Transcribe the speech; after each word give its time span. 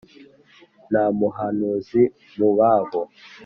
Nta 0.89 1.03
muhanuzi 1.19 2.03
mu 2.37 2.49
babo 2.57 3.01